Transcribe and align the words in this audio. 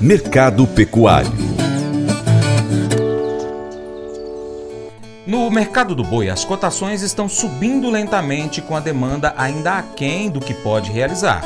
Mercado 0.00 0.66
Pecuário 0.66 1.50
No 5.30 5.48
mercado 5.48 5.94
do 5.94 6.02
boi, 6.02 6.28
as 6.28 6.44
cotações 6.44 7.02
estão 7.02 7.28
subindo 7.28 7.88
lentamente 7.88 8.60
com 8.60 8.74
a 8.74 8.80
demanda 8.80 9.32
ainda 9.36 9.74
aquém 9.74 10.28
do 10.28 10.40
que 10.40 10.52
pode 10.52 10.90
realizar. 10.90 11.44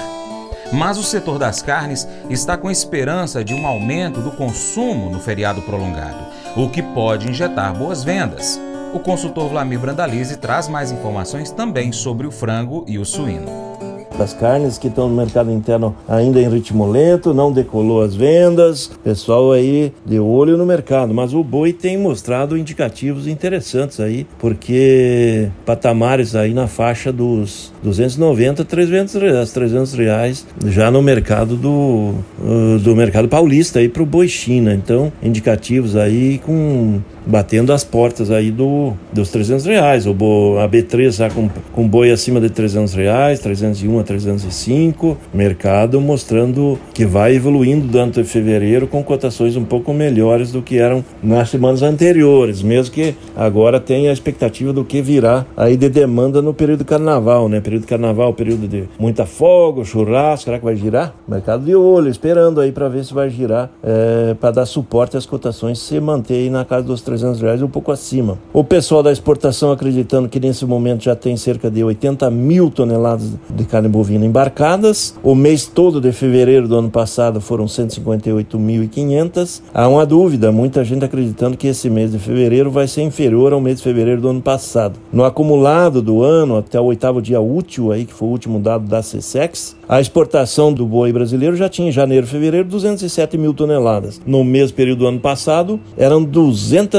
Mas 0.73 0.97
o 0.97 1.03
setor 1.03 1.39
das 1.39 1.61
carnes 1.61 2.09
está 2.31 2.57
com 2.57 2.71
esperança 2.71 3.45
de 3.45 3.53
um 3.53 3.67
aumento 3.67 4.23
do 4.23 4.31
consumo 4.31 5.11
no 5.11 5.21
feriado 5.21 5.61
prolongado, 5.63 6.25
o 6.57 6.71
que 6.71 6.83
pode 6.83 7.29
injetar 7.29 7.77
boas 7.77 8.03
vendas. 8.03 8.59
O 8.95 9.01
consultor 9.01 9.51
Vlamir 9.51 9.79
Brandalize 9.79 10.39
traz 10.39 10.67
mais 10.67 10.91
informações 10.91 11.51
também 11.51 11.93
sobre 11.93 12.27
o 12.27 12.31
frango 12.31 12.85
e 12.89 12.99
o 12.99 13.05
suíno 13.05 13.74
das 14.17 14.33
carnes 14.33 14.79
que 14.79 14.89
estão 14.89 15.09
no 15.09 15.17
mercado 15.17 15.51
interno 15.51 15.95
ainda 16.09 16.41
em 16.41 16.49
ritmo 16.49 16.91
lento, 16.91 17.35
não 17.35 17.53
decolou 17.53 18.03
as 18.03 18.15
vendas, 18.15 18.91
pessoal 19.03 19.53
aí 19.53 19.93
de 20.05 20.19
olho 20.19 20.57
no 20.57 20.67
mercado, 20.67 21.13
mas 21.13 21.35
o 21.35 21.43
boi 21.43 21.73
tem 21.73 21.99
mostrado 21.99 22.57
indicativos 22.57 23.27
interessantes 23.27 24.01
aí, 24.01 24.27
porque 24.39 25.49
patamares 25.65 26.35
aí 26.35 26.55
na 26.55 26.67
faixa 26.67 27.13
dos 27.13 27.73
290, 27.83 28.65
300 28.65 29.15
reais, 29.15 29.53
300 29.53 29.95
reais 29.95 30.47
já 30.67 30.91
no 30.91 31.03
mercado 31.03 31.57
do, 31.57 32.15
uh, 32.41 32.79
do 32.79 32.95
mercado 32.97 33.29
paulista 33.29 33.79
aí 33.79 33.89
para 33.89 34.03
o 34.03 34.07
boi 34.07 34.29
China, 34.29 34.75
então 34.75 35.13
indicativos 35.23 35.97
aí 35.97 36.39
com 36.39 37.01
batendo 37.27 37.73
as 37.73 37.85
portas 37.85 38.31
aí 38.31 38.51
do, 38.51 38.93
dos 39.13 39.31
300 39.31 39.65
reais. 39.67 40.07
O 40.07 40.15
bo, 40.15 40.59
a 40.59 40.69
B3 40.69 41.07
está 41.07 41.31
com, 41.31 41.49
com 41.73 41.89
boi 41.89 42.11
acima 42.11 42.41
de 42.41 42.51
300 42.51 42.95
reais, 42.95 43.41
301 43.41 43.99
a 43.99 44.03
305. 44.03 45.17
Mercado 45.33 46.01
mostrando 46.01 46.79
que 46.93 47.05
vai 47.05 47.35
evoluindo 47.35 47.87
durante 47.87 48.23
fevereiro 48.25 48.87
com 48.87 49.03
cotações 49.03 49.57
um 49.57 49.65
pouco 49.65 49.93
melhores 49.93 50.53
do 50.53 50.63
que 50.63 50.79
eram 50.79 51.05
nas 51.23 51.51
semanas 51.51 51.83
anteriores, 51.83 52.63
mesmo 52.63 52.95
que 52.95 53.15
agora 53.37 53.81
tenha 53.81 54.11
a 54.11 54.13
expectativa 54.13 54.73
do 54.73 54.85
que 54.85 55.01
virá 55.01 55.47
aí 55.57 55.77
de 55.77 55.89
demanda 55.89 56.43
no 56.43 56.53
período 56.53 56.85
carnaval, 56.85 57.49
né? 57.49 57.61
Período 57.61 57.87
carnaval, 57.87 58.33
período 58.35 58.69
de 58.69 58.85
muita 58.99 59.27
folga, 59.27 59.85
churrasco, 59.85 60.45
será 60.45 60.59
que 60.59 60.65
vai 60.65 60.77
girar? 60.77 61.15
Mercado 61.27 61.65
de 61.65 61.75
olho, 61.75 62.09
esperando 62.09 62.61
aí 62.61 62.73
para 62.73 62.89
ver 62.89 63.05
se 63.05 63.15
vai 63.15 63.31
girar, 63.31 63.71
é, 63.83 64.35
para 64.35 64.51
dar 64.51 64.67
suporte 64.67 65.17
às 65.17 65.27
cotações 65.27 65.79
se 65.79 65.99
manter 66.01 66.35
aí 66.35 66.51
na 66.51 66.65
casa 66.65 66.87
dos 66.87 67.01
300 67.01 67.14
300 67.15 67.41
reais, 67.41 67.63
um 67.63 67.69
pouco 67.69 67.93
acima. 67.93 68.39
O 68.53 68.65
pessoal 68.65 69.03
da 69.03 69.13
exportação 69.13 69.71
acreditando 69.71 70.29
que 70.29 70.41
nesse 70.41 70.67
momento 70.67 71.05
já 71.05 71.15
tem 71.15 71.37
cerca 71.37 71.71
de 71.71 71.83
80 71.85 72.29
mil 72.31 72.71
toneladas 72.71 73.31
de 73.49 73.65
carne 73.65 73.89
bovina 73.89 74.27
embarcadas. 74.27 75.15
O 75.23 75.35
mês 75.35 75.67
todo 75.67 76.01
de 76.01 76.11
fevereiro 76.13 76.67
do 76.67 76.77
ano 76.77 76.91
passado 76.91 77.41
foram 77.41 77.67
158.500. 77.67 79.63
Há 79.73 79.87
uma 79.89 80.05
dúvida, 80.05 80.51
muita 80.51 80.85
gente 80.85 81.05
acreditando 81.05 81.57
que 81.57 81.69
esse 81.69 81.89
mês 81.89 82.11
de 82.11 82.19
fevereiro 82.19 82.71
vai 82.71 82.89
ser 82.89 83.03
inferior 83.03 83.53
ao 83.53 83.61
mês 83.61 83.79
de 83.79 83.85
fevereiro 83.85 84.21
do 84.21 84.29
ano 84.29 84.43
passado. 84.43 84.99
No 85.13 85.25
acumulado 85.25 86.03
do 86.03 86.23
ano, 86.23 86.57
até 86.57 86.81
o 86.81 86.85
oitavo 86.85 87.23
dia 87.23 87.41
útil, 87.41 87.93
aí, 87.93 88.05
que 88.05 88.13
foi 88.13 88.29
o 88.29 88.31
último 88.31 88.59
dado 88.59 88.87
da 88.87 89.01
CSEX, 89.01 89.77
a 89.89 90.01
exportação 90.01 90.73
do 90.73 90.87
boi 90.87 91.13
brasileiro 91.13 91.55
já 91.57 91.69
tinha 91.69 91.89
em 91.89 91.93
janeiro 91.93 92.27
e 92.27 92.29
fevereiro 92.29 92.69
207 92.69 93.37
mil 93.39 93.55
toneladas. 93.55 94.21
No 94.27 94.43
mesmo 94.43 94.77
período 94.77 95.01
do 95.01 95.07
ano 95.07 95.21
passado, 95.21 95.79
eram 95.97 96.23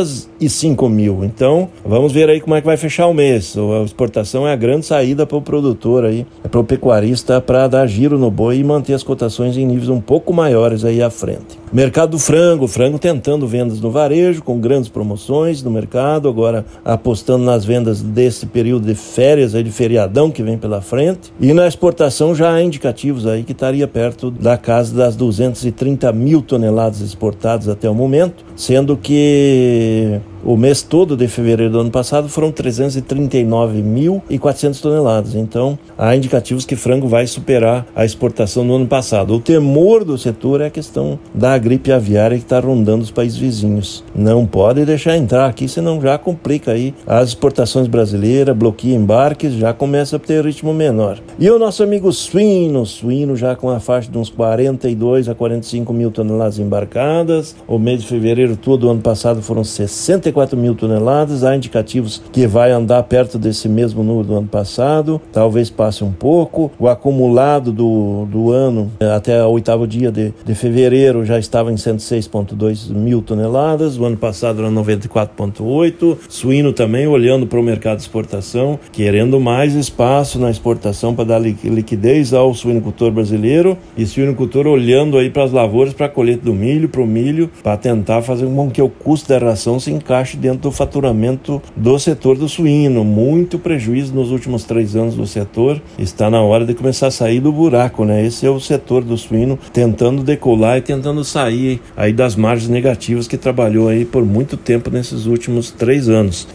205 0.06 0.90
mil. 0.90 1.24
Então, 1.24 1.70
vamos 1.84 2.12
ver 2.12 2.30
aí 2.30 2.40
como 2.40 2.56
é 2.56 2.62
que 2.62 2.68
vai 2.68 2.78
fechar 2.78 3.08
o 3.08 3.14
mês. 3.14 3.56
A 3.58 3.84
exportação 3.84 4.48
é 4.48 4.54
a 4.54 4.56
grande 4.56 4.86
saída 4.86 5.26
para 5.26 5.38
o 5.38 5.42
produtor 5.42 6.06
aí, 6.06 6.26
é 6.44 6.48
para 6.48 6.60
o 6.60 6.64
pecuarista 6.64 7.42
para 7.42 7.68
dar 7.68 7.88
giro 7.88 8.18
no 8.18 8.30
boi 8.30 8.58
e 8.58 8.64
manter 8.64 8.94
as 8.94 9.04
cotações 9.04 9.58
em 9.58 9.66
níveis 9.66 9.90
um 9.90 10.00
pouco 10.00 10.34
maiores 10.34 10.86
aí 10.86 11.02
à 11.02 11.10
frente. 11.10 11.60
Mercado 11.74 12.12
do 12.12 12.20
frango, 12.20 12.68
frango 12.68 12.98
tentando 12.98 13.46
vendas 13.48 13.82
no 13.82 13.92
varejo, 13.92 14.42
com 14.42 14.58
grandes 14.60 14.88
promoções 14.88 15.62
no 15.62 15.70
mercado, 15.70 16.30
agora 16.30 16.66
apostando 16.86 17.44
nas 17.44 17.66
vendas 17.66 18.02
desse 18.02 18.46
período 18.46 18.86
de 18.86 18.96
férias, 18.96 19.54
aí 19.54 19.64
de 19.64 19.72
feriadão 19.72 20.32
que 20.32 20.42
vem 20.42 20.58
pela 20.58 20.80
frente. 20.80 21.34
E 21.40 21.52
na 21.54 21.68
exportação 21.68 22.34
já 22.34 22.54
há 22.54 22.62
indicativos 22.62 23.28
aí 23.28 23.44
que 23.44 23.52
estaria 23.52 23.88
perto 23.88 24.32
da 24.32 24.58
casa 24.58 24.96
das 24.96 25.16
230 25.16 26.14
mil 26.14 26.42
toneladas 26.42 27.02
exportadas 27.02 27.68
até 27.68 27.90
o 27.90 27.96
momento, 27.96 28.46
sendo 28.56 28.96
que 28.96 29.95
você 29.96 30.35
o 30.46 30.56
mês 30.56 30.82
todo 30.84 31.18
de 31.18 31.28
fevereiro 31.28 31.74
do 31.74 31.80
ano 31.80 31.90
passado 31.90 32.30
foram 32.30 32.52
339.400 32.52 34.80
toneladas. 34.80 35.34
Então, 35.34 35.80
há 35.98 36.16
indicativos 36.16 36.66
que 36.66 36.76
frango 36.76 37.08
vai 37.08 37.26
superar 37.26 37.88
a 37.96 38.06
exportação 38.06 38.64
no 38.64 38.76
ano 38.76 38.86
passado. 38.86 39.34
O 39.34 39.40
temor 39.40 40.06
do 40.06 40.20
setor 40.20 40.62
é 40.62 40.68
a 40.68 40.70
questão 40.70 41.18
da 41.34 41.58
gripe 41.58 41.92
aviária 41.92 42.38
que 42.38 42.44
está 42.44 42.60
rondando 42.60 43.04
os 43.04 43.10
países 43.10 43.40
vizinhos. 43.40 44.04
Não 44.14 44.46
pode 44.46 44.86
deixar 44.86 45.18
entrar 45.18 45.48
aqui, 45.48 45.68
senão 45.68 46.00
já 46.00 46.16
complica 46.20 46.74
aí 46.74 46.94
as 47.08 47.30
exportações 47.30 47.88
brasileiras, 47.88 48.56
bloqueia 48.56 48.96
embarques, 48.96 49.54
já 49.54 49.74
começa 49.74 50.18
a 50.18 50.20
ter 50.20 50.46
ritmo 50.46 50.76
menor. 50.76 51.18
E 51.40 51.50
o 51.50 51.58
nosso 51.58 51.82
amigo 51.82 52.12
suíno, 52.12 52.86
suíno 52.86 53.36
já 53.36 53.56
com 53.56 53.72
a 53.72 53.80
faixa 53.80 54.12
de 54.12 54.18
uns 54.18 54.30
42 54.30 55.28
a 55.28 55.34
45 55.34 55.92
mil 55.92 56.12
toneladas 56.12 56.60
embarcadas. 56.60 57.56
O 57.68 57.80
mês 57.80 58.02
de 58.02 58.08
fevereiro 58.08 58.56
todo 58.56 58.86
o 58.86 58.92
ano 58.92 59.02
passado 59.02 59.42
foram 59.42 59.64
64 59.64 60.35
54 60.36 60.58
mil 60.58 60.76
toneladas. 60.76 61.44
Há 61.44 61.56
indicativos 61.56 62.22
que 62.32 62.46
vai 62.46 62.72
andar 62.72 63.02
perto 63.04 63.40
desse 63.40 63.70
mesmo 63.70 64.04
número 64.04 64.28
do 64.28 64.36
ano 64.36 64.48
passado, 64.48 65.22
talvez 65.32 65.70
passe 65.70 66.04
um 66.04 66.12
pouco. 66.12 66.72
O 66.78 66.88
acumulado 66.90 67.72
do, 67.72 68.28
do 68.30 68.52
ano, 68.52 68.92
eh, 69.00 69.12
até 69.12 69.44
o 69.44 69.50
oitavo 69.50 69.88
dia 69.88 70.12
de, 70.12 70.34
de 70.44 70.56
fevereiro, 70.56 71.26
já 71.26 71.40
estava 71.40 71.72
em 71.72 71.76
106,2 71.76 72.92
mil 72.92 73.22
toneladas. 73.22 73.98
O 73.98 74.06
ano 74.06 74.18
passado 74.18 74.62
era 74.62 74.70
94,8. 74.70 76.18
Suíno 76.28 76.74
também, 76.74 77.08
olhando 77.08 77.48
para 77.48 77.60
o 77.60 77.64
mercado 77.64 77.98
de 77.98 78.04
exportação, 78.04 78.78
querendo 78.92 79.40
mais 79.40 79.74
espaço 79.74 80.38
na 80.38 80.52
exportação 80.52 81.16
para 81.16 81.26
dar 81.26 81.40
liquidez 81.40 82.34
ao 82.34 82.54
suinocultor 82.54 83.12
brasileiro 83.12 83.78
e 83.98 84.06
suinocultor 84.06 84.68
olhando 84.68 85.18
aí 85.18 85.30
para 85.30 85.44
as 85.44 85.52
lavouras, 85.52 85.94
para 85.94 86.08
a 86.08 86.10
colheita 86.10 86.44
do 86.44 86.54
milho, 86.54 86.90
para 86.90 87.02
o 87.02 87.08
milho, 87.08 87.50
para 87.64 87.78
tentar 87.78 88.22
fazer 88.22 88.46
com 88.66 88.72
que 88.72 88.82
o 88.82 88.90
custo 88.90 89.30
da 89.30 89.38
ração 89.38 89.80
se 89.80 89.92
encaixe 89.92 90.25
encaixe 90.26 90.38
dentro 90.38 90.62
do 90.62 90.72
faturamento 90.72 91.62
do 91.76 91.98
setor 92.00 92.38
do 92.38 92.50
suíno. 92.50 93.04
Muito 93.04 93.60
prejuízo 93.60 94.14
nos 94.14 94.32
últimos 94.32 94.64
três 94.64 94.96
anos 94.96 95.16
do 95.16 95.28
setor. 95.28 95.82
Está 95.98 96.30
na 96.30 96.42
hora 96.42 96.66
de 96.66 96.74
começar 96.74 97.08
a 97.08 97.12
sair 97.12 97.40
do 97.40 97.52
buraco, 97.52 98.04
né? 98.04 98.26
Esse 98.26 98.46
é 98.46 98.50
o 98.50 98.60
setor 98.60 99.04
do 99.04 99.16
suíno 99.18 99.58
tentando 99.72 100.24
decolar 100.24 100.80
e 100.80 100.82
tentando 100.82 101.24
sair 101.24 101.80
aí 101.96 102.12
das 102.12 102.36
margens 102.36 102.70
negativas 102.70 103.28
que 103.28 103.38
trabalhou 103.38 103.88
aí 103.88 104.04
por 104.04 104.26
muito 104.26 104.58
tempo 104.58 104.90
nesses 104.90 105.28
últimos 105.28 105.72
três 105.72 106.10
anos. 106.10 106.55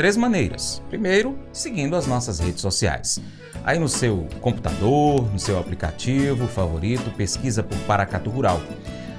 Três 0.00 0.16
maneiras. 0.16 0.82
Primeiro, 0.88 1.38
seguindo 1.52 1.94
as 1.94 2.06
nossas 2.06 2.38
redes 2.38 2.62
sociais. 2.62 3.20
Aí 3.62 3.78
no 3.78 3.86
seu 3.86 4.26
computador, 4.40 5.30
no 5.30 5.38
seu 5.38 5.58
aplicativo 5.58 6.48
favorito, 6.48 7.10
pesquisa 7.18 7.62
por 7.62 7.76
Paracato 7.80 8.30
Rural. 8.30 8.62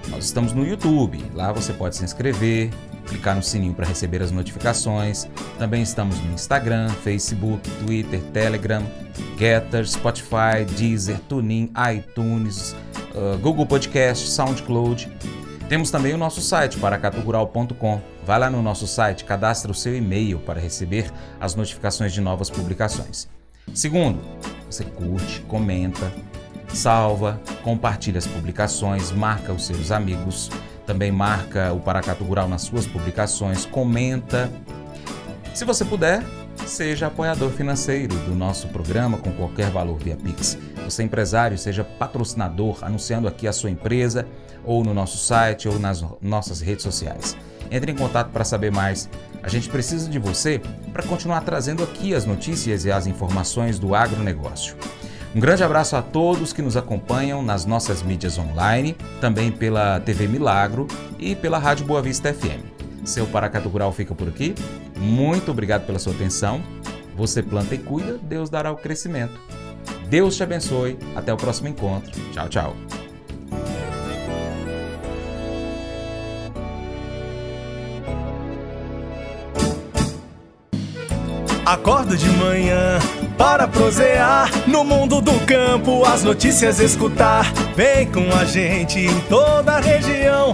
Nós 0.08 0.26
estamos 0.26 0.54
no 0.54 0.66
YouTube, 0.66 1.24
lá 1.36 1.52
você 1.52 1.72
pode 1.72 1.98
se 1.98 2.04
inscrever, 2.04 2.72
clicar 3.06 3.36
no 3.36 3.44
sininho 3.44 3.76
para 3.76 3.86
receber 3.86 4.24
as 4.24 4.32
notificações. 4.32 5.28
Também 5.60 5.84
estamos 5.84 6.20
no 6.20 6.34
Instagram, 6.34 6.90
Facebook, 6.90 7.62
Twitter, 7.86 8.20
Telegram, 8.34 8.84
Getter, 9.38 9.88
Spotify, 9.88 10.66
Deezer, 10.76 11.20
TuneIn, 11.30 11.72
iTunes, 11.96 12.76
uh, 13.14 13.38
Google 13.38 13.68
Podcast, 13.68 14.28
SoundCloud. 14.28 15.08
Temos 15.72 15.90
também 15.90 16.14
o 16.14 16.18
nosso 16.18 16.42
site, 16.42 16.78
paracaturural.com. 16.78 18.02
Vai 18.26 18.38
lá 18.38 18.50
no 18.50 18.62
nosso 18.62 18.86
site, 18.86 19.24
cadastre 19.24 19.72
o 19.72 19.74
seu 19.74 19.96
e-mail 19.96 20.38
para 20.38 20.60
receber 20.60 21.10
as 21.40 21.56
notificações 21.56 22.12
de 22.12 22.20
novas 22.20 22.50
publicações. 22.50 23.30
Segundo, 23.74 24.20
Você 24.70 24.84
curte, 24.84 25.40
comenta, 25.48 26.12
salva, 26.74 27.40
compartilha 27.64 28.18
as 28.18 28.28
publicações, 28.28 29.14
marca 29.14 29.54
os 29.54 29.66
seus 29.66 29.92
amigos, 29.92 30.52
também 30.86 31.10
marca 31.10 31.72
o 31.72 31.80
Paracatu 31.80 32.26
Rural 32.26 32.50
nas 32.50 32.64
suas 32.64 32.86
publicações, 32.86 33.66
comenta. 33.66 34.52
Se 35.54 35.64
você 35.64 35.86
puder, 35.86 36.22
seja 36.66 37.08
apoiador 37.08 37.50
financeiro 37.52 38.16
do 38.20 38.36
nosso 38.36 38.68
programa 38.70 39.18
com 39.18 39.32
qualquer 39.32 39.70
valor 39.70 39.98
via 39.98 40.16
Pix. 40.16 40.58
Você 40.86 41.04
empresário, 41.04 41.58
seja 41.58 41.84
patrocinador, 41.84 42.80
anunciando 42.82 43.28
aqui 43.28 43.48
a 43.48 43.54
sua 43.54 43.70
empresa 43.70 44.28
ou 44.64 44.84
no 44.84 44.94
nosso 44.94 45.18
site 45.18 45.68
ou 45.68 45.80
nas 45.80 46.04
nossas 46.22 46.62
redes 46.62 46.84
sociais. 46.84 47.36
Entre 47.70 47.92
em 47.92 47.96
contato 47.96 48.32
para 48.32 48.44
saber 48.44 48.72
mais. 48.72 49.10
A 49.44 49.50
gente 49.50 49.70
precisa 49.70 50.10
de 50.10 50.20
você 50.20 50.62
para 50.94 51.04
continuar 51.04 51.42
trazendo 51.42 51.84
aqui 51.84 52.14
as 52.14 52.26
notícias 52.26 52.86
e 52.86 52.92
as 52.92 53.08
informações 53.08 53.80
do 53.80 53.96
agronegócio. 53.96 54.76
Um 55.34 55.40
grande 55.40 55.64
abraço 55.64 55.96
a 55.96 56.02
todos 56.02 56.52
que 56.52 56.62
nos 56.62 56.76
acompanham 56.76 57.42
nas 57.42 57.66
nossas 57.66 58.04
mídias 58.04 58.38
online, 58.38 58.98
também 59.22 59.50
pela 59.50 60.00
TV 60.02 60.28
Milagro 60.28 60.88
e 61.18 61.36
pela 61.36 61.58
Rádio 61.58 61.86
Boa 61.86 62.02
Vista 62.02 62.34
FM. 62.34 62.81
Seu 63.04 63.26
Paracatu 63.28 63.70
Rural 63.70 63.92
fica 63.92 64.14
por 64.14 64.28
aqui. 64.28 64.56
Muito 64.98 65.52
obrigado 65.52 65.86
pela 65.86 66.00
sua 66.00 66.14
atenção. 66.14 66.62
Você 67.16 67.42
planta 67.44 67.76
e 67.76 67.78
cuida, 67.78 68.18
Deus 68.22 68.50
dará 68.50 68.72
o 68.72 68.78
crescimento. 68.78 69.40
Deus 70.08 70.36
te 70.36 70.44
abençoe. 70.44 70.98
Até 71.16 71.34
o 71.34 71.38
próximo 71.38 71.68
encontro. 71.68 72.12
Tchau, 72.32 72.50
tchau. 72.50 72.76
Acordo 81.66 82.18
de 82.18 82.28
manhã 82.32 83.00
para 83.38 83.66
prosear 83.68 84.50
no 84.68 84.84
mundo 84.84 85.22
do 85.22 85.40
campo, 85.46 86.04
as 86.04 86.22
notícias 86.22 86.80
escutar. 86.80 87.46
Vem 87.76 88.12
com 88.12 88.30
a 88.36 88.44
gente 88.44 89.00
em 89.00 89.20
toda 89.22 89.78
a 89.78 89.80
região 89.80 90.54